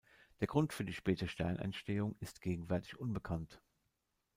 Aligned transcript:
Der 0.39 0.47
Grund 0.47 0.73
für 0.73 0.83
die 0.83 0.93
späte 0.95 1.27
Sternentstehung 1.27 2.15
ist 2.21 2.41
gegenwärtig 2.41 2.97
unbekannt. 2.99 3.61